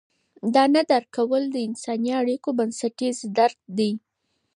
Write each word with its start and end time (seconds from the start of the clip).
دا 0.53 0.63
نه 0.75 0.81
درک 0.89 1.09
کول 1.17 1.43
د 1.51 1.57
انساني 1.67 2.11
اړیکو 2.21 2.49
بنسټیز 2.59 3.17
درد 3.37 3.59
دی. 3.77 3.91